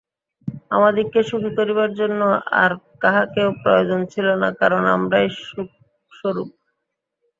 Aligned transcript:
আমাদিগকে 0.71 1.21
সুখী 1.29 1.51
করিবার 1.57 1.89
জন্য 1.99 2.21
আর 2.61 2.71
কাহাকেও 3.01 3.49
প্রয়োজন 3.63 3.99
ছিল 4.13 4.27
না, 4.41 4.49
কারণ 4.61 4.81
আমরাই 4.95 5.27
সুখস্বরূপ। 5.43 6.49